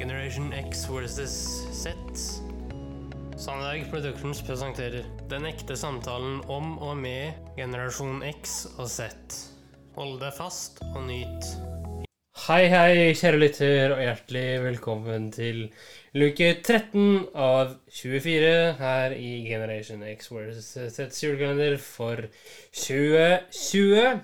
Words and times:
Generation 0.00 0.52
X 0.52 0.86
versus 0.88 1.32
Z. 1.76 1.92
Sandberg 3.36 3.90
Productions 3.90 4.40
presenterer 4.40 5.04
Den 5.28 5.44
ekte 5.44 5.76
samtalen 5.76 6.38
om 6.48 6.78
og 6.80 6.94
med 6.96 7.36
generasjon 7.58 8.22
X 8.30 8.62
og 8.78 8.88
Z. 8.88 9.10
Hold 9.98 10.16
deg 10.22 10.32
fast 10.38 10.80
og 10.94 11.04
nyt. 11.04 11.50
Hei, 12.46 12.62
hei, 12.72 13.12
kjære 13.12 13.42
lytter, 13.42 13.92
og 13.92 14.00
hjertelig 14.00 14.46
velkommen 14.64 15.28
til 15.36 15.66
luke 16.16 16.48
13 16.64 17.28
av 17.36 17.76
24 17.92 18.56
her 18.80 19.20
i 19.20 19.34
Generation 19.50 20.06
X 20.16 20.32
versus 20.32 20.94
Zs 20.96 21.24
julekalender 21.26 21.76
for 21.76 22.24
2020. 22.72 24.22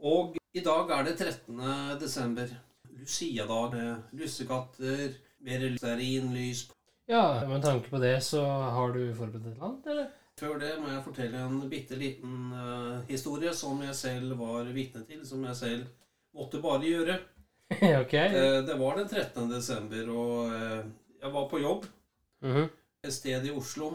Og 0.00 0.40
i 0.56 0.64
dag 0.64 0.96
er 0.96 1.10
det 1.10 1.18
13. 1.20 1.60
desember. 2.00 2.62
Lucia-dag 2.96 3.74
med 3.74 4.20
lussekatter, 4.20 5.14
mer 5.44 5.66
stearinlys. 5.78 6.66
Ja, 7.06 7.46
med 7.48 7.62
tanke 7.62 7.90
på 7.90 7.98
det, 8.02 8.20
så 8.24 8.42
har 8.46 8.92
du 8.92 9.02
forberedt 9.14 9.46
et 9.46 9.52
eller 9.52 9.66
annet, 9.68 9.86
eller? 9.92 10.06
Før 10.40 10.58
det 10.60 10.72
må 10.82 10.90
jeg 10.92 11.04
fortelle 11.04 11.38
en 11.46 11.60
bitte 11.70 11.96
liten 11.96 12.50
uh, 12.52 12.98
historie 13.08 13.54
som 13.56 13.78
jeg 13.84 13.94
selv 13.96 14.34
var 14.40 14.66
vitne 14.74 15.04
til, 15.08 15.22
som 15.24 15.44
jeg 15.48 15.56
selv 15.56 15.86
måtte 16.36 16.60
bare 16.60 16.82
gjøre. 16.84 17.18
okay. 18.02 18.26
uh, 18.34 18.58
det 18.66 18.76
var 18.80 18.98
den 18.98 19.08
13. 19.08 19.46
desember, 19.50 20.10
og 20.12 20.50
uh, 20.50 20.82
jeg 21.22 21.32
var 21.38 21.48
på 21.52 21.62
jobb 21.62 21.86
Mhm. 22.44 22.66
et 23.04 23.12
sted 23.12 23.46
i 23.48 23.50
Oslo. 23.56 23.94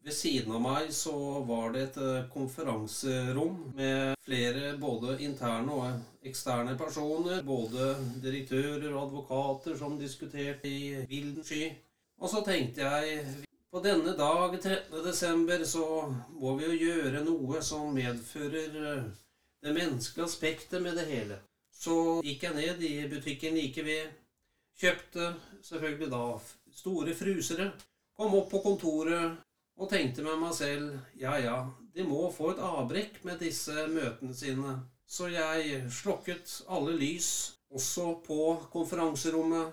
Ved 0.00 0.14
siden 0.16 0.54
av 0.56 0.62
meg 0.64 0.92
så 0.96 1.12
var 1.44 1.74
det 1.74 1.80
et 1.84 1.96
eh, 2.00 2.28
konferanserom 2.32 3.58
med 3.76 4.14
flere 4.24 4.72
både 4.80 5.18
interne 5.26 5.74
og 5.76 6.24
eksterne 6.30 6.72
personer. 6.80 7.42
Både 7.44 7.92
direktører 8.22 8.86
og 8.94 9.02
advokater 9.02 9.76
som 9.76 9.98
diskuterte 10.00 10.70
i 10.70 10.94
vilden 11.10 11.44
sky. 11.44 11.66
Og 12.20 12.32
så 12.32 12.40
tenkte 12.46 12.86
jeg 12.86 13.20
på 13.70 13.82
denne 13.84 14.14
dag, 14.16 14.56
13. 14.56 15.04
desember, 15.04 15.64
så 15.68 15.84
må 16.40 16.54
vi 16.56 16.70
jo 16.70 16.78
gjøre 16.80 17.20
noe 17.26 17.60
som 17.62 17.92
medfører 17.92 18.80
eh, 18.94 19.04
det 19.60 19.76
menneskelige 19.76 20.30
aspektet 20.30 20.80
med 20.80 20.96
det 20.96 21.06
hele. 21.12 21.42
Så 21.76 22.22
gikk 22.24 22.48
jeg 22.48 22.56
ned 22.56 22.82
i 22.88 22.94
butikken 23.12 23.60
like 23.60 23.84
ved. 23.84 24.16
Kjøpte 24.80 25.34
selvfølgelig 25.60 26.08
da 26.08 26.24
store 26.72 27.12
frusere. 27.14 27.70
Kom 28.16 28.32
opp 28.40 28.48
på 28.52 28.64
kontoret 28.64 29.36
og 29.80 29.88
tenkte 29.88 30.24
med 30.24 30.36
meg 30.42 30.52
selv 30.56 31.16
ja 31.16 31.38
ja, 31.40 31.58
de 31.94 32.04
må 32.04 32.26
få 32.34 32.52
et 32.52 32.62
avbrekk 32.62 33.22
med 33.26 33.40
disse 33.40 33.86
møtene 33.90 34.34
sine. 34.36 34.74
Så 35.10 35.30
jeg 35.32 35.80
slokket 35.90 36.60
alle 36.70 36.94
lys, 37.00 37.30
også 37.74 38.12
på 38.26 38.42
konferanserommet. 38.72 39.72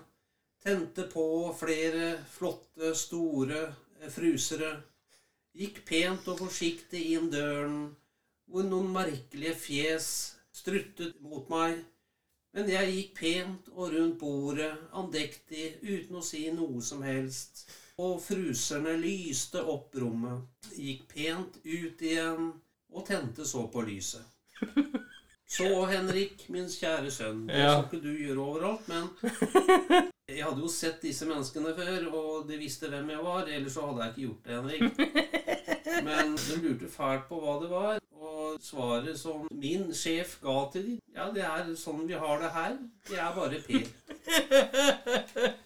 Tente 0.63 1.05
på 1.11 1.25
flere 1.59 2.15
flotte, 2.31 2.93
store 2.97 3.59
eh, 3.67 4.09
frusere. 4.09 4.71
Gikk 5.57 5.83
pent 5.85 6.25
og 6.31 6.41
forsiktig 6.41 7.03
inn 7.13 7.29
døren, 7.33 7.77
hvor 8.49 8.65
noen 8.65 8.89
merkelige 8.93 9.53
fjes 9.57 10.09
struttet 10.55 11.21
mot 11.21 11.49
meg. 11.53 11.83
Men 12.57 12.71
jeg 12.71 12.93
gikk 12.95 13.13
pent 13.19 13.69
og 13.75 13.93
rundt 13.93 14.17
bordet, 14.21 14.71
andektig, 14.97 15.75
uten 15.85 16.17
å 16.17 16.25
si 16.25 16.47
noe 16.55 16.81
som 16.81 17.03
helst. 17.05 17.67
Og 17.97 18.19
fruserne 18.21 18.91
lyste 19.01 19.61
opp 19.65 19.95
rommet, 19.97 20.43
gikk 20.77 21.07
pent 21.09 21.55
ut 21.65 22.01
igjen 22.05 22.51
og 22.93 23.05
tente 23.07 23.45
så 23.49 23.63
på 23.73 23.81
lyset. 23.87 24.21
Så, 25.47 25.65
Henrik, 25.89 26.43
min 26.53 26.67
kjære 26.69 27.09
sønn, 27.13 27.45
det 27.47 27.57
Ja. 27.57 27.71
skal 27.81 27.87
ikke 27.87 28.03
du 28.03 28.13
gjøre 28.19 28.43
overalt, 28.43 28.87
men 28.91 29.09
jeg 30.29 30.43
hadde 30.43 30.61
jo 30.61 30.67
sett 30.69 31.01
disse 31.01 31.25
menneskene 31.25 31.73
før, 31.77 32.05
og 32.13 32.47
de 32.49 32.57
visste 32.59 32.89
hvem 32.91 33.09
jeg 33.15 33.23
var. 33.23 33.47
Ellers 33.47 33.73
så 33.77 33.85
hadde 33.87 34.03
jeg 34.03 34.13
ikke 34.13 34.25
gjort 34.27 34.43
det, 34.43 34.53
Henrik. 34.57 36.03
Men 36.03 36.35
de 36.35 36.57
lurte 36.67 36.89
fælt 36.91 37.25
på 37.29 37.39
hva 37.41 37.55
det 37.63 37.69
var. 37.71 37.99
Og 38.17 38.59
svaret 38.61 39.17
som 39.19 39.47
min 39.51 39.87
sjef 39.95 40.37
ga 40.43 40.57
til 40.73 40.83
dem, 40.91 40.99
ja, 41.15 41.31
det 41.33 41.45
er 41.47 41.71
sånn 41.79 42.03
vi 42.09 42.13
har 42.19 42.41
det 42.43 42.51
her. 42.53 42.77
Det 43.09 43.17
er 43.17 43.33
bare 43.39 43.61
Per. 43.65 43.87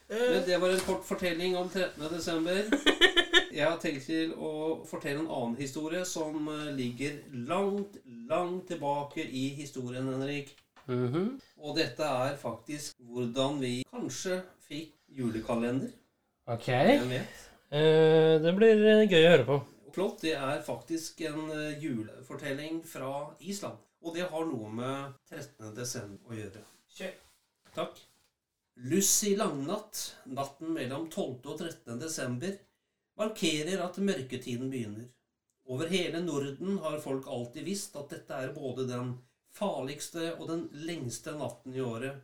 Men 0.07 0.43
det 0.47 0.57
var 0.57 0.69
en 0.69 0.79
kort 0.79 1.05
fortelling 1.05 1.57
om 1.57 1.69
13. 1.69 2.03
desember. 2.13 2.61
Jeg 3.51 3.65
har 3.67 3.77
tenkt 3.81 4.05
til 4.07 4.33
å 4.37 4.51
fortelle 4.87 5.23
en 5.23 5.31
annen 5.31 5.57
historie 5.59 6.03
som 6.07 6.47
eh, 6.51 6.69
ligger 6.75 7.17
langt, 7.49 7.97
langt 8.29 8.67
tilbake 8.71 9.23
i 9.25 9.49
historien, 9.57 10.07
Henrik. 10.13 10.53
Mhm. 10.87 11.39
Og 11.61 11.75
dette 11.77 12.03
er 12.03 12.37
faktisk 12.41 12.97
hvordan 13.11 13.59
vi 13.61 13.73
kanskje 13.91 14.41
fikk 14.67 14.95
julekalender. 15.17 15.91
Ok. 16.49 16.69
Eh, 16.71 18.35
det 18.41 18.55
blir 18.57 18.85
eh, 18.93 19.05
gøy 19.07 19.25
å 19.25 19.33
høre 19.35 19.47
på. 19.49 19.59
Flott. 19.91 20.21
Det 20.23 20.37
er 20.37 20.61
faktisk 20.63 21.21
en 21.27 21.51
julefortelling 21.81 22.79
fra 22.87 23.11
Island. 23.43 23.81
Og 24.01 24.15
det 24.15 24.29
har 24.31 24.47
noe 24.47 24.71
med 24.73 25.19
13. 25.29 25.75
desember 25.77 26.31
å 26.31 26.39
gjøre. 26.39 26.63
Kjør. 26.95 27.19
Takk. 27.75 27.99
Lucy 28.75 29.35
langnatt, 29.35 30.15
natten 30.25 30.71
mellom 30.73 31.09
12. 31.09 31.41
og 31.45 31.57
13. 31.59 31.99
desember, 31.99 32.53
markerer 33.19 33.83
at 33.83 33.99
mørketiden 33.99 34.71
begynner. 34.71 35.09
Over 35.67 35.91
hele 35.91 36.21
Norden 36.23 36.79
har 36.81 37.01
folk 37.03 37.27
alltid 37.27 37.67
visst 37.67 37.95
at 37.99 38.09
dette 38.15 38.33
er 38.33 38.55
både 38.55 38.87
den 38.89 39.13
farligste 39.55 40.31
og 40.37 40.47
den 40.49 40.63
lengste 40.87 41.35
natten 41.37 41.75
i 41.75 41.83
året. 41.83 42.23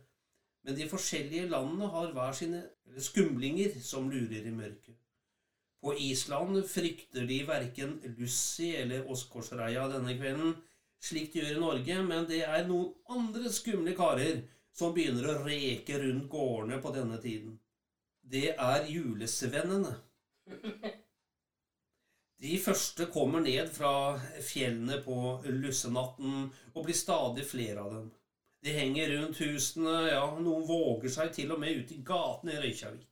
Men 0.64 0.74
de 0.74 0.88
forskjellige 0.90 1.50
landene 1.52 1.92
har 1.92 2.10
hver 2.16 2.34
sine 2.34 2.64
skumlinger 2.96 3.78
som 3.84 4.08
lurer 4.10 4.48
i 4.48 4.54
mørket. 4.54 4.96
På 5.78 5.94
Island 5.94 6.64
frykter 6.66 7.28
de 7.28 7.42
verken 7.46 7.98
Lucy 8.16 8.72
eller 8.80 9.06
Åsgårdsreia 9.06 9.86
denne 9.92 10.16
kvelden, 10.18 10.56
slik 10.98 11.30
de 11.32 11.44
gjør 11.44 11.54
i 11.54 11.62
Norge, 11.62 12.02
men 12.02 12.26
det 12.26 12.40
er 12.42 12.66
noen 12.66 12.96
andre 13.14 13.52
skumle 13.54 13.94
karer 13.94 14.40
som 14.78 14.94
begynner 14.94 15.26
å 15.32 15.40
reke 15.42 15.98
rundt 15.98 16.28
gårdene 16.30 16.78
på 16.82 16.92
denne 16.94 17.18
tiden. 17.22 17.56
Det 18.22 18.52
er 18.54 18.86
julesvennene. 18.86 19.96
De 22.38 22.54
første 22.62 23.08
kommer 23.10 23.42
ned 23.42 23.70
fra 23.74 23.90
fjellene 24.46 25.00
på 25.02 25.16
lussenatten 25.50 26.44
og 26.74 26.84
blir 26.84 26.94
stadig 26.94 27.46
flere 27.48 27.82
av 27.82 27.96
dem. 27.96 28.06
De 28.62 28.74
henger 28.74 29.10
rundt 29.14 29.40
husene, 29.42 29.96
ja, 30.12 30.22
noen 30.38 30.66
våger 30.66 31.10
seg 31.14 31.34
til 31.34 31.54
og 31.54 31.62
med 31.62 31.82
ut 31.82 31.92
i 31.94 31.98
gatene 32.06 32.54
i 32.54 32.62
Reykjavik. 32.62 33.08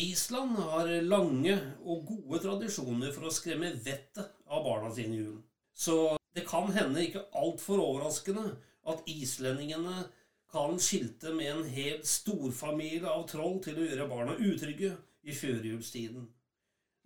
Island 0.00 0.56
har 0.56 0.88
lange 1.04 1.58
og 1.84 2.06
gode 2.08 2.40
tradisjoner 2.46 3.12
for 3.12 3.28
å 3.28 3.34
skremme 3.34 3.74
vettet 3.84 4.32
av 4.48 4.64
barna 4.64 4.88
sine 4.92 5.18
i 5.18 5.20
julen. 5.20 5.42
Så 5.76 6.16
det 6.32 6.46
kan 6.48 6.72
hende 6.72 7.04
ikke 7.04 7.26
altfor 7.36 7.80
overraskende 7.80 8.54
at 8.88 9.02
islendingene 9.10 10.04
kan 10.52 10.78
skilte 10.80 11.32
med 11.32 11.50
en 11.52 11.64
hel 11.72 12.02
storfamilie 12.04 13.08
av 13.08 13.24
troll 13.30 13.58
til 13.64 13.78
å 13.80 13.88
gjøre 13.88 14.08
barna 14.10 14.36
utrygge 14.36 14.92
i 15.22 15.34
førjulstiden. 15.36 16.26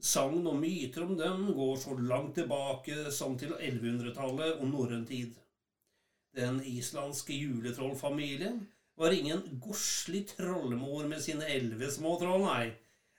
Sagn 0.03 0.44
og 0.44 0.59
myter 0.60 1.06
om 1.06 1.15
dem 1.16 1.47
går 1.56 1.76
så 1.81 1.94
langt 1.97 2.34
tilbake 2.36 3.10
som 3.15 3.36
til 3.41 3.54
1100-tallet 3.54 4.59
og 4.60 4.69
norrøn 4.72 5.06
tid. 5.09 5.36
Den 6.36 6.59
islandske 6.69 7.36
juletrollfamilien 7.36 8.59
var 8.97 9.15
ingen 9.15 9.41
godslig 9.62 10.26
trollmor 10.34 11.06
med 11.09 11.22
sine 11.25 11.48
elleve 11.53 11.88
små 11.92 12.16
troll, 12.20 12.44
nei. 12.44 12.75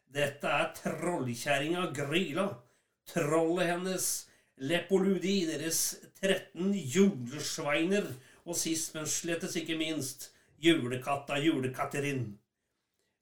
Dette 0.08 0.50
er 0.50 0.72
trollkjerringa 0.78 1.90
Gryla. 1.96 2.48
Trollet 3.08 3.72
hennes 3.72 4.08
Lepoludi, 4.58 5.46
deres 5.50 5.80
13 6.22 6.74
julesveiner, 6.74 8.08
og 8.48 8.58
sist, 8.58 8.94
men 8.96 9.08
slettes 9.10 9.58
ikke 9.60 9.78
minst, 9.80 10.32
julekatta 10.64 11.38
Julekatterin. 11.44 12.30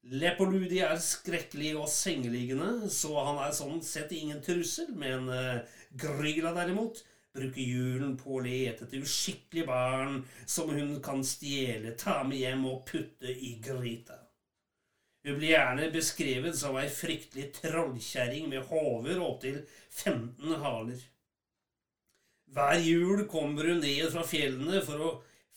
Lepoludi 0.06 0.84
er 0.86 1.00
skrekkelig 1.02 1.72
og 1.80 1.90
sengeliggende, 1.90 2.90
så 2.94 3.16
han 3.26 3.42
er 3.42 3.56
sånn 3.58 3.82
sett 3.84 4.14
ingen 4.14 4.44
trussel, 4.46 4.92
men 4.94 5.26
uh, 5.34 5.64
Gryla 5.98 6.54
derimot 6.54 7.02
bruker 7.36 7.62
julen 7.62 8.14
på 8.20 8.38
å 8.38 8.44
lete 8.46 8.86
etter 8.86 9.02
uskikkelige 9.04 9.68
barn 9.68 10.22
som 10.46 10.70
hun 10.72 11.00
kan 11.04 11.26
stjele, 11.26 11.96
ta 12.00 12.22
med 12.24 12.40
hjem 12.44 12.64
og 12.70 12.86
putte 12.88 13.34
i 13.34 13.56
gryta. 13.66 14.22
Hun 15.26 15.40
blir 15.40 15.56
gjerne 15.56 15.90
beskrevet 15.90 16.56
som 16.58 16.78
ei 16.78 16.86
fryktelig 16.94 17.50
trollkjerring 17.58 18.46
med 18.52 18.68
hover 18.70 19.18
og 19.18 19.30
opptil 19.34 19.64
15 19.90 20.60
haler. 20.62 21.02
Hver 22.56 22.80
jul 22.80 23.26
kommer 23.28 23.68
hun 23.68 23.82
ned 23.84 24.06
fra 24.14 24.22
fjellene 24.24 24.80
for 24.86 25.02
å 25.04 25.10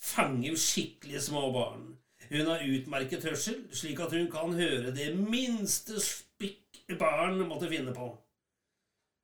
fange 0.03 0.51
skikkelig 0.59 1.21
små 1.29 1.45
barn. 1.55 1.85
Hun 2.29 2.49
har 2.51 2.65
utmerket 2.67 3.23
hørsel, 3.29 3.61
slik 3.71 4.01
at 4.03 4.15
hun 4.17 4.27
kan 4.33 4.57
høre 4.59 4.91
det 4.97 5.13
minste 5.15 6.01
spikk 6.03 6.83
barn 6.99 7.39
måtte 7.47 7.71
finne 7.71 7.95
på. 7.95 8.09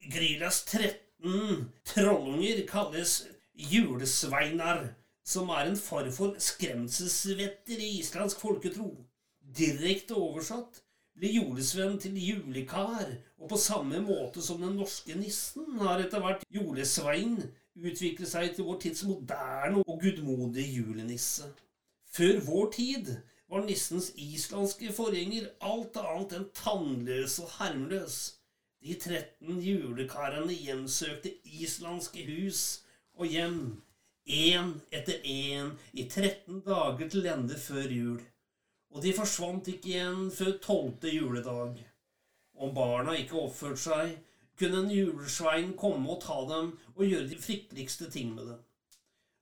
Grillas 0.06 0.60
13 0.68 1.64
trollunger 1.88 2.62
kalles 2.68 3.24
julesveinar, 3.58 4.86
som 5.26 5.50
er 5.50 5.72
en 5.72 5.80
form 5.80 6.12
for 6.14 6.38
skremselsvetter 6.38 7.82
i 7.82 7.90
islandsk 7.98 8.38
folketro. 8.44 8.92
Direkte 9.40 10.14
oversatt 10.14 10.84
blir 11.18 11.34
julesvenn 11.40 11.98
til 11.98 12.16
julekar, 12.22 13.16
og 13.40 13.50
på 13.50 13.58
samme 13.58 13.98
måte 14.04 14.42
som 14.42 14.62
den 14.62 14.78
norske 14.78 15.18
nissen 15.18 15.78
har 15.82 16.02
etter 16.06 16.22
hvert 16.22 16.46
julesvein 16.54 17.38
utviklet 17.74 18.30
seg 18.30 18.54
til 18.54 18.68
vår 18.68 18.80
tids 18.84 19.02
moderne 19.08 19.82
og 19.82 20.00
gudmodige 20.02 20.78
julenisse. 20.78 21.50
Før 22.14 22.40
vår 22.46 22.70
tid 22.76 23.16
var 23.50 23.64
nissens 23.66 24.12
islandske 24.16 24.92
forgjenger 24.94 25.48
alt 25.68 25.96
annet 26.00 26.36
enn 26.38 26.46
tannløs 26.56 27.38
og 27.42 27.50
harmløs. 27.58 28.18
De 28.84 28.94
13 28.94 29.60
julekarene 29.64 30.52
hjemsøkte 30.52 31.32
islandske 31.62 32.24
hus 32.28 32.62
og 33.14 33.26
hjem, 33.30 33.58
én 34.26 34.70
etter 34.92 35.20
én, 35.24 35.74
i 35.92 36.04
13 36.08 36.62
dager 36.66 37.08
til 37.08 37.26
ende 37.26 37.58
før 37.60 37.90
jul. 37.92 38.20
Og 38.94 39.02
de 39.02 39.12
forsvant 39.12 39.68
ikke 39.68 39.90
igjen 39.90 40.30
før 40.32 40.58
tolvte 40.62 41.10
juledag. 41.12 41.80
Om 42.54 42.74
barna 42.74 43.16
ikke 43.18 43.40
oppførte 43.40 43.82
seg, 43.82 44.14
kunne 44.58 44.84
en 44.84 44.92
julesvein 44.92 45.72
komme 45.78 46.10
og 46.14 46.20
ta 46.24 46.36
dem 46.50 46.74
og 46.94 47.06
gjøre 47.06 47.30
de 47.30 47.40
frykteligste 47.40 48.10
ting 48.10 48.34
med 48.34 48.46
dem. 48.52 48.60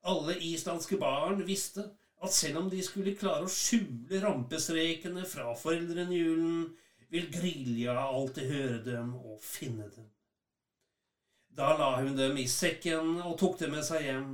Alle 0.03 0.39
islandske 0.43 0.99
barn 0.99 1.45
visste 1.47 1.91
at 2.23 2.35
selv 2.35 2.63
om 2.63 2.71
de 2.71 2.83
skulle 2.85 3.17
klare 3.19 3.47
å 3.47 3.51
skjule 3.51 4.23
rampestrekene 4.23 5.25
fra 5.27 5.53
foreldrene 5.59 6.15
i 6.15 6.23
julen, 6.23 6.65
vil 7.13 7.29
Grilja 7.33 7.97
alltid 8.01 8.49
høre 8.49 8.79
dem 8.87 9.15
og 9.19 9.41
finne 9.45 9.89
dem. 9.93 10.07
Da 11.53 11.75
la 11.77 11.91
hun 11.99 12.15
dem 12.17 12.39
i 12.41 12.47
sekken 12.49 13.19
og 13.21 13.37
tok 13.41 13.59
dem 13.61 13.75
med 13.77 13.85
seg 13.85 14.07
hjem. 14.07 14.31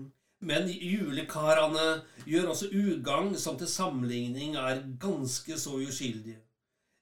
Men 0.47 0.69
julekarene 0.71 2.05
gjør 2.31 2.53
også 2.53 2.69
ugagn 2.71 3.33
som 3.35 3.57
til 3.59 3.71
sammenligning 3.73 4.55
er 4.61 4.85
ganske 5.03 5.59
så 5.59 5.81
uskyldige. 5.83 6.39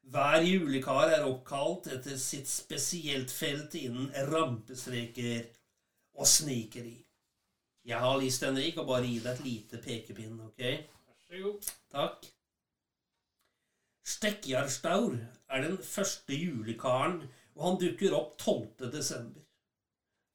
Hver 0.07 0.45
julekar 0.47 1.11
er 1.11 1.25
oppkalt 1.27 1.89
etter 1.91 2.19
sitt 2.21 2.47
spesielt 2.47 3.33
felt 3.35 3.75
innen 3.75 4.13
rampestreker 4.31 5.49
og 6.15 6.29
snikeri. 6.31 7.01
Jeg 7.87 7.99
har 8.03 8.19
lyst, 8.19 8.45
Henrik, 8.47 8.79
å 8.79 8.87
bare 8.87 9.07
gi 9.07 9.19
deg 9.23 9.33
et 9.33 9.45
lite 9.47 9.81
pekepinn, 9.83 10.39
ok? 10.47 10.63
Vær 10.63 11.19
så 11.27 11.43
god. 11.43 11.73
Takk. 11.95 12.29
Stekkjarstaur 14.07 15.19
er 15.19 15.67
den 15.67 15.77
første 15.83 16.39
julekaren, 16.39 17.21
og 17.59 17.67
han 17.67 17.79
dukker 17.83 18.15
opp 18.15 18.37
12. 18.39 18.91
desember. 18.95 19.43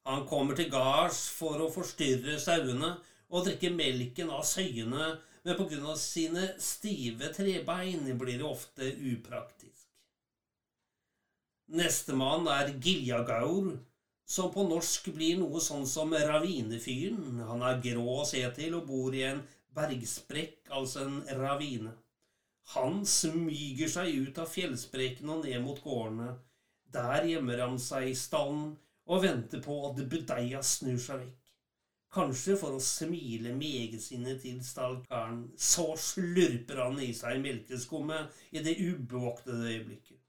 Han 0.08 0.26
kommer 0.28 0.58
til 0.58 0.68
gards 0.72 1.24
for 1.32 1.60
å 1.62 1.70
forstyrre 1.72 2.36
sauene 2.42 2.96
og 3.32 3.46
drikke 3.46 3.70
melken 3.72 4.32
av 4.34 4.44
søyene, 4.44 5.14
men 5.44 5.86
av 5.86 5.96
sine 5.98 6.52
stive 6.62 7.28
trebein 7.34 8.04
blir 8.18 8.38
det 8.38 8.46
ofte 8.46 8.90
upraktisk. 9.12 9.88
Nestemann 11.72 12.46
er 12.52 12.70
Giljagaur, 12.84 13.72
som 14.28 14.52
på 14.52 14.62
norsk 14.66 15.08
blir 15.14 15.38
noe 15.40 15.60
sånn 15.62 15.86
som 15.88 16.12
Ravinefyren. 16.12 17.40
Han 17.48 17.64
er 17.64 17.80
grå 17.82 18.04
å 18.20 18.28
se 18.28 18.42
til 18.56 18.76
og 18.78 18.86
bor 18.86 19.14
i 19.16 19.24
en 19.26 19.42
bergsprekk, 19.72 20.68
altså 20.70 21.06
en 21.06 21.20
ravine. 21.38 21.94
Han 22.76 23.02
smyger 23.08 23.90
seg 23.90 24.12
ut 24.26 24.38
av 24.38 24.50
fjellsprekken 24.52 25.32
og 25.32 25.42
ned 25.42 25.58
mot 25.64 25.80
gårdene. 25.82 26.32
Der 26.92 27.24
gjemmer 27.26 27.64
han 27.64 27.78
seg 27.80 28.10
i 28.10 28.16
stallen 28.16 28.70
og 29.08 29.22
venter 29.24 29.62
på 29.64 29.78
at 29.88 29.98
budeia 30.08 30.60
snur 30.62 31.00
seg 31.02 31.24
vekk. 31.24 31.41
Kanskje 32.12 32.58
for 32.60 32.76
å 32.76 32.82
smile 32.84 33.54
megesinnet 33.56 34.42
til 34.44 34.58
stalkaren. 34.64 35.46
Så 35.56 35.86
slurper 35.96 36.82
han 36.84 37.00
i 37.00 37.12
seg 37.16 37.40
melkeskummet 37.44 38.42
i 38.52 38.60
det 38.64 38.76
ubevoktede 38.82 39.70
øyeblikket. 39.70 40.20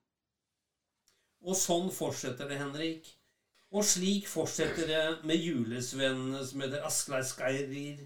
Og 1.43 1.59
sånn 1.59 1.89
fortsetter 1.91 2.47
det, 2.47 2.61
Henrik. 2.61 3.09
Og 3.73 3.83
slik 3.83 4.29
fortsetter 4.29 4.87
det 4.87 5.03
med 5.27 5.41
julesvennene 5.41 6.43
som 6.45 6.61
heter 6.63 6.85
Askleiskeirir, 6.87 8.03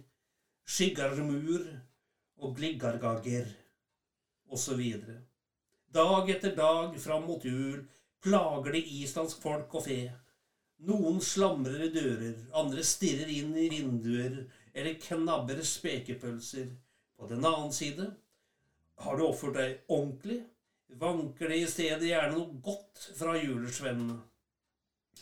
Skyggarmur 0.68 1.68
og 2.41 2.56
Gliggargager 2.57 3.51
osv. 4.50 4.81
Dag 5.94 6.30
etter 6.31 6.56
dag 6.56 6.95
fram 7.03 7.27
mot 7.27 7.45
jul 7.45 7.83
plager 8.23 8.73
det 8.73 8.85
islandsk 9.03 9.44
folk 9.44 9.75
og 9.77 9.85
fe. 9.85 10.00
Noen 10.85 11.18
slamrer 11.25 11.88
i 11.88 11.89
dører, 11.89 12.35
andre 12.53 12.83
stirrer 12.85 13.31
inn 13.33 13.56
i 13.57 13.65
vinduer 13.71 14.44
eller 14.77 15.00
knabber 15.01 15.63
spekepølser. 15.65 16.68
På 17.18 17.25
den 17.31 17.41
annen 17.41 17.74
side 17.74 18.12
har 19.01 19.18
du 19.18 19.24
oppført 19.25 19.57
deg 19.57 19.79
ordentlig, 19.89 20.44
vanker 21.01 21.50
det 21.50 21.57
i 21.63 21.69
stedet 21.69 22.12
gjerne 22.12 22.35
noe 22.38 22.59
godt 22.62 23.07
fra 23.18 23.33
julesvennene. 23.39 24.19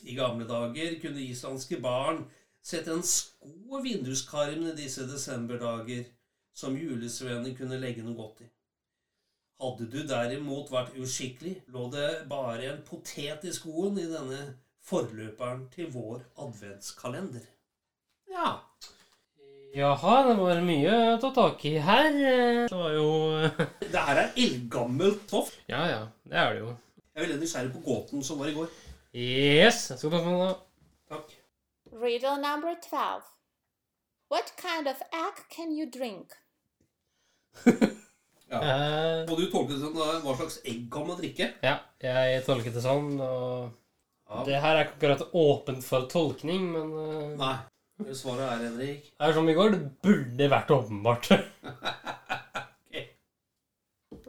I 0.04 0.18
gamle 0.18 0.44
dager 0.50 0.98
kunne 1.00 1.24
islandske 1.24 1.80
barn 1.80 2.26
sette 2.66 2.92
en 2.92 3.06
sko 3.08 3.80
i 3.80 3.84
vinduskarmene 3.88 4.76
disse 4.76 5.08
desemberdager, 5.08 6.04
som 6.56 6.76
julesvennene 6.76 7.56
kunne 7.56 7.80
legge 7.80 8.04
noe 8.04 8.18
godt 8.20 8.44
i. 8.44 8.50
Hadde 9.64 9.88
du 9.88 10.02
derimot 10.04 10.68
vært 10.72 11.00
uskikkelig, 11.00 11.62
lå 11.72 11.88
det 11.96 12.08
bare 12.28 12.74
en 12.74 12.84
potet 12.84 13.48
i 13.48 13.56
skoen 13.56 13.96
i 14.04 14.08
denne 14.12 14.42
forløperen 14.86 15.66
til 15.74 15.90
vår 15.94 16.22
adventskalender. 16.46 17.46
Ja, 18.32 18.56
Jaha, 19.76 20.12
det 20.30 20.36
var 20.40 20.60
mye 20.64 20.92
å 21.12 21.16
ta 21.20 21.30
tak 21.36 21.64
i 21.68 21.74
her. 21.84 22.06
Det 22.16 22.78
var 22.80 22.94
jo 22.96 23.08
det 23.92 24.04
her 24.08 24.22
er 24.22 24.38
eldgammelt 24.40 25.26
stoff. 25.28 25.50
Ja, 25.68 25.82
ja. 25.92 26.02
Det 26.24 26.38
er 26.40 26.54
det 26.56 26.62
jo. 26.62 26.70
Jeg 27.12 27.18
er 27.18 27.26
veldig 27.26 27.40
nysgjerrig 27.42 27.74
på 27.74 27.82
gåten 27.84 28.24
som 28.24 28.40
var 28.40 28.52
i 28.52 28.56
går. 28.56 28.70
Yes. 29.12 29.82
Jeg 29.92 30.00
skal 30.00 30.14
ta 30.16 30.22
den 30.24 30.40
da. 30.40 30.48
Takk. 31.12 31.36
Riddle 31.92 32.38
number 32.40 32.78
12. 32.88 33.28
What 34.32 34.54
kind 34.60 34.88
of 34.88 35.04
egg 35.12 35.44
can 35.52 35.76
you 35.76 35.90
drink? 35.92 36.32
Ja. 38.46 38.60
Eh, 38.62 39.22
Og 39.26 39.40
du 39.40 39.48
tolket 39.50 39.74
det 39.74 39.82
sånn 39.82 39.96
hva 39.98 40.34
slags 40.38 40.60
egg 40.70 40.84
kan 40.94 41.08
man 41.10 41.18
drikke? 41.18 41.48
ja, 41.66 41.80
jeg 42.00 42.44
tolket 42.46 42.76
det 42.78 42.84
sånn, 42.84 43.16
og 43.26 43.72
Ja. 44.30 44.44
det 44.46 44.62
her 44.62 44.76
er 44.76 44.86
ikke 44.86 44.96
akkurat 44.98 45.24
åpent 45.38 45.86
for 45.86 46.08
tolkning, 46.10 46.72
men 46.74 46.94
eh, 47.00 47.38
Nei. 47.40 47.56
Svaret 48.12 48.44
er, 48.44 48.64
Henrik 48.66 49.06
det 49.08 49.24
er 49.24 49.34
som 49.34 49.48
i 49.48 49.54
går, 49.56 49.70
det 49.72 49.84
burde 50.04 50.50
vært 50.52 50.72
åpenbart. 50.76 51.30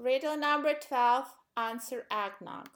Riddle 0.07 0.37
number 0.37 0.75
12. 0.89 1.25
Answer 1.57 2.05
eggnog. 2.13 2.69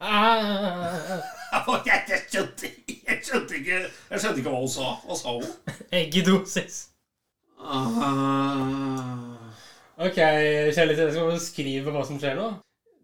Ah, 0.00 1.20
jeg, 1.86 2.02
jeg, 2.08 2.20
skjønte, 2.28 2.70
jeg 2.88 3.18
skjønte 3.22 3.58
ikke 3.58 3.76
Jeg 4.10 4.20
skjønte 4.22 4.40
ikke 4.40 4.50
hva 4.54 4.62
hun 4.62 4.72
sa. 4.72 4.94
Hva 5.04 5.18
sa 5.20 5.34
hun? 5.36 5.76
Eggedosis. 5.92 6.78
Ah. 7.60 9.36
Ok, 10.00 10.16
kjærlighet, 10.16 11.04
jeg 11.04 11.12
skal 11.14 11.40
skrive 11.44 11.94
hva 11.94 12.02
som 12.08 12.18
skjer 12.18 12.38
nå. 12.40 12.48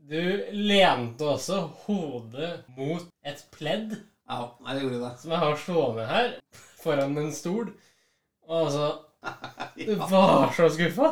Du 0.06 0.44
lente 0.52 1.26
også 1.26 1.60
hodet 1.86 2.60
mot 2.76 3.02
et 3.26 3.40
pledd 3.50 3.96
Ja, 4.28 4.36
nei, 4.62 4.74
det 4.74 4.82
gjorde 4.84 5.00
det. 5.02 5.12
som 5.18 5.32
jeg 5.34 5.38
har 5.42 5.56
stående 5.58 6.06
her, 6.06 6.28
foran 6.82 7.18
en 7.18 7.32
stol. 7.34 7.72
Og 8.46 8.60
altså 8.66 8.86
Du 9.86 9.94
var 9.98 10.52
så 10.54 10.68
skuffa! 10.70 11.08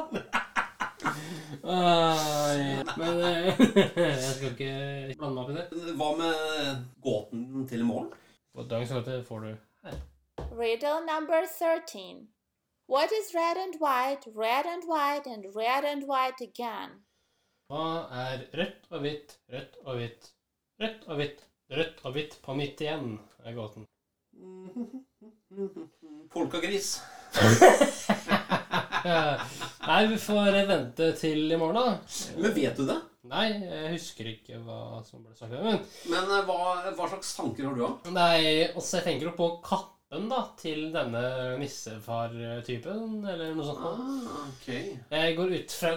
Men 1.64 3.20
eh, 3.24 3.60
jeg 3.96 4.22
skal 4.22 4.50
ikke 4.52 4.72
blande 5.18 5.34
meg 5.34 5.42
opp 5.42 5.50
i 5.50 5.56
det. 5.58 5.94
Hva 5.98 6.10
med 6.18 6.84
gåten 7.02 7.64
til 7.70 7.82
i 7.82 7.88
morgen? 7.88 8.12
Dagens 8.54 8.92
gåte 8.94 9.22
får 9.26 9.40
du 9.40 9.48
her. 9.88 9.98
Riddle 10.54 11.00
number 11.06 11.42
13. 11.58 12.28
What 12.86 13.10
is 13.10 13.34
red 13.34 13.56
and 13.56 13.74
white, 13.80 14.28
red 14.36 14.66
and 14.66 14.84
white, 14.86 15.26
and 15.26 15.46
red 15.56 15.84
and 15.84 16.04
white 16.06 16.40
again? 16.44 17.02
Hva 17.72 17.84
er 18.12 18.42
rødt 18.52 18.90
og 18.92 19.00
hvitt, 19.04 19.30
rødt 19.52 19.76
og 19.86 19.96
hvitt, 19.96 20.26
rødt 20.82 21.06
og 21.08 21.16
hvitt, 21.20 21.38
rødt 21.72 22.02
og 22.04 22.12
hvitt 22.16 22.34
på 22.44 22.56
nytt 22.58 22.82
igjen? 22.84 23.14
er 23.44 23.56
gåten. 23.56 23.86
Polkagris. 26.34 26.90
Nei, 29.04 30.02
vi 30.08 30.18
får 30.20 30.58
vente 30.68 31.10
til 31.20 31.52
i 31.52 31.58
morgen, 31.60 31.76
da. 31.80 31.96
Men 32.40 32.54
vet 32.56 32.76
du 32.78 32.84
det? 32.88 32.98
Nei, 33.28 33.46
jeg 33.64 33.92
husker 33.94 34.28
ikke 34.28 34.60
hva 34.64 35.00
som 35.06 35.24
ble 35.24 35.32
sagt. 35.36 35.52
Men 35.56 35.80
Men 36.12 36.24
eh, 36.36 36.44
hva, 36.44 36.58
hva 36.96 37.08
slags 37.08 37.32
tanker 37.36 37.68
har 37.68 37.76
du 37.76 37.82
da? 37.84 37.90
nei, 38.12 38.68
også 38.76 38.98
jeg 39.00 39.06
tenker 39.08 39.30
jo 39.30 39.34
på 39.38 39.48
kappen 39.64 40.28
da, 40.32 40.42
til 40.60 40.90
denne 40.94 41.24
nissefar-typen, 41.60 43.24
eller 43.24 43.54
noe 43.56 43.68
sånt. 43.70 43.84
Ah, 43.88 44.44
okay. 44.50 44.82
Jeg 45.12 45.36
går 45.40 45.56
ut 45.56 45.76
fra 45.80 45.94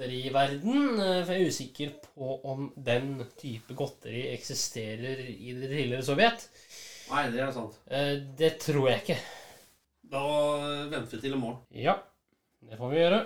godteriverden, 0.00 1.00
eh, 1.00 1.24
for 1.24 1.34
jeg 1.34 1.42
er 1.42 1.50
usikker 1.50 1.90
på 2.04 2.40
om 2.48 2.70
den 2.76 3.24
type 3.38 3.74
godteri 3.76 4.28
eksisterer 4.32 5.20
i 5.28 5.52
det 5.52 5.68
tidligere 5.68 6.02
Sovjet. 6.02 6.48
Nei, 7.10 7.26
det 7.30 7.40
er 7.42 7.52
sant. 7.52 7.76
Eh, 7.90 8.16
Det 8.38 8.58
tror 8.60 8.88
jeg 8.88 9.02
ikke. 9.02 9.18
Da 10.10 10.22
venter 10.88 11.16
vi 11.16 11.20
til 11.20 11.34
i 11.34 11.38
morgen. 11.38 11.60
Ja, 11.70 11.98
det 12.62 12.78
får 12.78 12.90
vi 12.90 12.96
gjøre. 12.96 13.20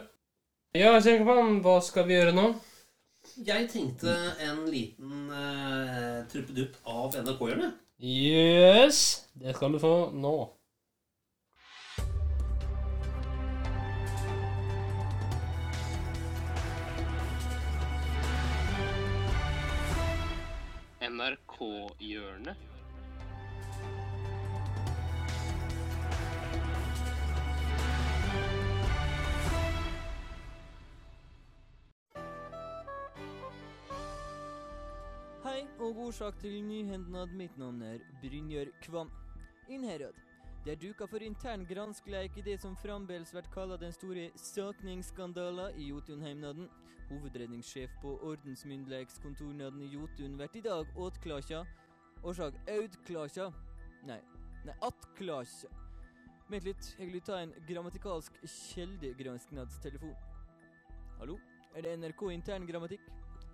Ja, 0.74 1.00
Kjellkvann, 1.00 1.60
hva 1.62 1.80
skal 1.82 2.06
vi 2.08 2.14
gjøre 2.14 2.34
nå? 2.34 2.54
Jeg 3.46 3.68
tenkte 3.70 4.12
en 4.42 4.66
liten 4.68 5.30
uh, 5.30 6.26
truppedupp 6.28 6.76
av 6.86 7.14
NRK-hjørnet. 7.14 7.78
Yes, 8.04 9.24
det 9.38 9.54
skal 9.56 9.72
du 9.72 9.78
få 9.80 10.10
nå. 10.12 10.34
NRK-hjørnet. 21.14 22.56
Hei 35.44 35.60
og 35.78 35.98
årsak 36.08 36.40
til 36.42 36.58
nyhendnad. 36.66 37.30
Mitt 37.38 37.58
navn 37.58 37.82
er 37.82 38.02
Brynjar 38.22 38.74
Kvam. 38.82 39.12
Innherad. 39.70 40.23
Det 40.64 40.72
er 40.72 40.78
duka 40.80 41.04
for 41.04 41.20
intern 41.20 41.66
granskleik 41.68 42.38
i 42.40 42.42
det 42.44 42.54
som 42.62 42.72
fremdeles 42.80 43.34
blir 43.34 43.48
kalla 43.52 43.76
den 43.76 43.92
store 43.92 44.30
sakningsskandalen 44.40 45.76
i 45.76 45.90
Jotunheimnaden. 45.90 46.70
Hovedredningssjef 47.10 47.92
på 48.00 48.14
ordensmyndighetskontornaden 48.30 49.82
i 49.84 49.90
Jotun 49.92 50.38
blir 50.38 50.56
i 50.56 50.62
dag 50.64 50.96
åtklasja. 50.96 51.60
Årsak 52.24 52.56
audklasja. 52.78 53.50
Nei, 54.08 54.18
nei, 54.64 54.78
attklasja. 54.88 55.68
Vent 56.48 56.64
litt, 56.64 56.90
jeg 56.96 57.12
vil 57.12 57.20
ta 57.28 57.42
en 57.42 57.52
grammatikalsk 57.68 58.40
kjeldegransknadstelefon. 58.48 60.16
Hallo, 61.20 61.36
er 61.76 61.84
det 61.84 61.96
NRK 62.00 62.28
intern 62.32 62.64
grammatikk? 62.72 63.04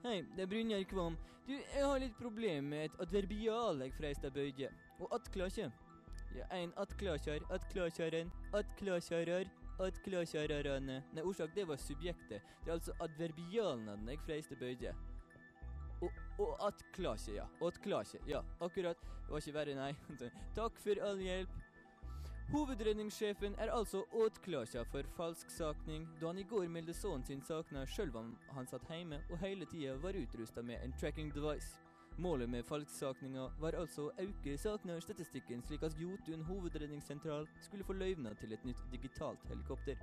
Hei, 0.07 0.21
det 0.37 0.47
er 0.47 0.55
Brynjar 0.55 0.87
Kvam. 0.87 1.19
Du, 1.43 1.57
jeg 1.59 1.83
har 1.83 1.99
litt 1.99 2.19
problem 2.23 2.71
med 2.71 2.87
et 2.87 3.03
adverbial 3.03 3.83
jeg 3.83 3.99
freista 3.99 4.31
bøyde, 4.31 4.71
Og 5.01 5.11
attklakje. 5.11 5.73
Ja, 6.39 6.47
en 6.57 6.73
attklakjar, 6.77 7.41
attklakjaren, 7.51 8.31
attklakjarar, 8.55 9.49
attklakjararane. 9.79 10.99
Nei, 11.15 11.25
orsak, 11.27 11.55
det 11.55 11.67
var 11.69 11.81
subjektet. 11.81 12.43
Det 12.65 12.71
er 12.71 12.77
altså 12.77 12.95
adverbialnaden 13.01 14.09
jeg 14.09 14.23
freiste 14.27 14.59
bøyde. 14.61 14.95
Og, 16.01 16.13
og 16.39 16.55
attklakje, 16.69 17.35
ja. 17.35 17.49
Attklakje, 17.67 18.21
ja. 18.29 18.45
Akkurat. 18.61 19.03
Det 19.03 19.33
var 19.33 19.43
ikke 19.43 19.59
verre, 19.59 19.75
nei. 19.75 19.93
Takk 20.59 20.79
for 20.85 21.03
all 21.09 21.21
hjelp. 21.25 21.59
Hovedredningssjefen 22.51 23.55
er 23.63 23.71
altså 23.71 24.05
åtklakja 24.13 24.83
for 24.91 25.07
falsksakning, 25.17 26.09
da 26.21 26.27
han 26.33 26.39
i 26.39 26.43
går 26.43 26.67
meldte 26.67 26.95
sønnen 26.99 27.23
sin 27.27 27.43
savna 27.47 27.85
sjøl 27.87 28.11
om 28.19 28.33
han 28.57 28.67
satt 28.67 28.89
hjemme 28.91 29.21
og 29.31 29.39
hele 29.39 29.69
tida 29.71 29.95
var 30.03 30.19
utrusta 30.19 30.63
med 30.63 30.83
en 30.83 30.95
tracking 30.99 31.31
device. 31.35 31.79
Målet 32.21 32.51
med 32.51 32.65
falsksakninga 32.69 33.47
var 33.63 33.73
altså 33.81 34.03
å 34.11 34.15
øke 34.21 34.53
saknarstatistikken 34.61 35.63
slik 35.65 35.87
at 35.87 35.95
Jotun 35.97 36.43
hovedredningssentral 36.45 37.47
skulle 37.65 37.87
få 37.89 37.97
løyvna 37.97 38.35
til 38.37 38.53
et 38.53 38.67
nytt 38.69 38.83
digitalt 38.93 39.47
helikopter. 39.49 39.97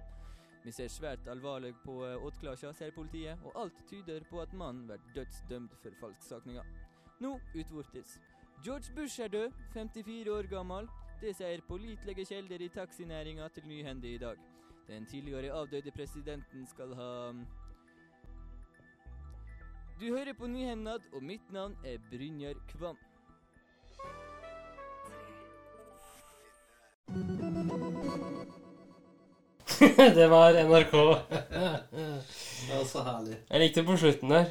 Vi 0.63 0.73
ser 0.73 0.89
svært 0.89 1.29
alvorlig 1.29 1.75
på 1.83 1.99
åtklakja, 2.25 2.71
sier 2.73 2.95
politiet, 2.95 3.43
og 3.45 3.59
alt 3.61 3.83
tyder 3.91 4.25
på 4.31 4.41
at 4.41 4.55
mannen 4.57 4.87
blir 4.89 5.05
dødsdømt 5.19 5.77
for 5.83 5.99
falsksakninga. 6.01 6.65
Nå 7.21 7.35
utvortes. 7.53 8.17
George 8.65 8.97
Bush 8.97 9.21
er 9.21 9.29
død, 9.37 9.53
54 9.75 10.33
år 10.33 10.49
gammel. 10.49 10.89
Det 11.21 11.35
sier 11.37 11.61
pålitelige 11.69 12.25
kilder 12.25 12.65
i 12.65 12.73
taxinæringa 12.73 13.53
til 13.53 13.69
Nyhende 13.69 14.09
i 14.09 14.17
dag. 14.17 14.41
Den 14.89 15.05
tidligere 15.05 15.53
avdøde 15.53 15.93
presidenten 15.93 16.65
skal 16.65 16.97
ha 16.97 17.11
Du 19.99 20.05
hører 20.13 20.33
på 20.37 20.47
Nyhendad, 20.47 20.99
og 21.13 21.23
mitt 21.23 21.51
navn 21.53 21.73
er 21.85 21.97
Brynjar 22.11 22.53
Kvam. 22.69 22.97
det 30.17 30.27
var 30.29 30.53
NRK. 30.53 30.91
det 30.91 32.75
var 32.75 32.85
så 32.85 33.03
herlig. 33.07 33.37
Jeg 33.49 33.59
likte 33.63 33.83
på 33.87 33.97
slutten 33.97 34.29
der. 34.35 34.45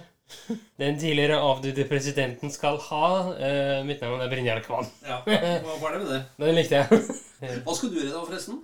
Den 0.81 0.99
tidligere 0.99 1.39
avdøde 1.39 1.85
presidenten 1.87 2.51
skal 2.51 2.81
ha 2.89 3.07
Uh, 3.31 3.87
Mitt 3.87 4.01
navn 4.03 4.21
er 4.21 4.29
Brynjar 4.33 4.61
Kvam. 4.67 4.87
Ja, 5.07 5.21
Hva 5.23 5.77
var 5.83 5.93
det 5.95 6.01
med 6.03 6.11
det? 6.11 6.23
Den 6.43 6.55
likte 6.59 6.75
jeg. 6.81 6.87
Hva 7.65 7.75
skulle 7.77 7.95
du 7.95 8.01
gjøre 8.01 8.15
da, 8.17 8.25
forresten? 8.27 8.57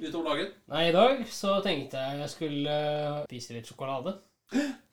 Utover 0.00 0.28
dagen? 0.32 0.48
Nei, 0.72 0.88
i 0.88 0.94
dag 0.96 1.24
så 1.28 1.58
tenkte 1.64 2.00
jeg 2.00 2.22
jeg 2.22 2.30
skulle 2.32 2.70
eh, 2.70 3.24
spise 3.28 3.58
litt 3.58 3.68
sjokolade. 3.68 4.16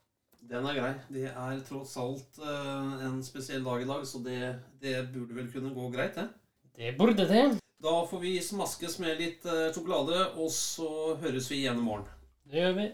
Den 0.48 0.64
er 0.64 0.78
grei. 0.78 0.92
Det 1.12 1.26
er 1.28 1.64
tross 1.68 1.98
alt 2.00 2.38
uh, 2.40 2.94
en 3.04 3.20
spesiell 3.26 3.66
dag 3.66 3.82
i 3.84 3.88
dag, 3.90 4.06
så 4.08 4.22
det, 4.24 4.42
det 4.80 4.96
burde 5.12 5.36
vel 5.36 5.50
kunne 5.52 5.74
gå 5.76 5.90
greit, 5.92 6.16
det. 6.16 6.30
Det 6.78 6.94
burde 7.00 7.26
det. 7.28 7.48
Da 7.84 7.96
får 8.10 8.22
vi 8.22 8.38
smaskes 8.42 8.96
med 9.04 9.20
litt 9.20 9.44
uh, 9.50 9.68
sjokolade, 9.76 10.22
og 10.40 10.48
så 10.54 11.18
høres 11.20 11.52
vi 11.52 11.64
igjen 11.64 11.82
i 11.82 11.84
morgen. 11.84 12.08
Det 12.48 12.64
gjør 12.64 12.78
vi. 12.80 12.88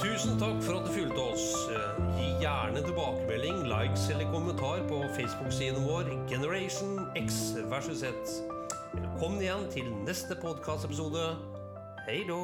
Tusen 0.00 0.40
takk 0.40 0.62
for 0.64 0.78
at 0.80 0.88
du 0.88 0.94
fulgte 0.96 1.22
oss. 1.22 1.44
Eh, 1.70 2.00
Gi 2.16 2.30
gjerne 2.42 2.80
tilbakemelding, 2.82 3.60
likes 3.70 4.08
eller 4.10 4.30
kommentar 4.32 4.82
på 4.88 5.02
Facebook-siden 5.14 5.86
vår 5.86 6.10
Generation 6.30 7.04
X 7.20 7.54
versus 7.70 8.02
Z. 8.02 8.40
Velkommen 8.94 9.42
igjen 9.44 9.68
til 9.74 9.92
neste 10.08 10.34
podkastepisode. 10.42 11.28
Hei 12.08 12.24
då! 12.28 12.40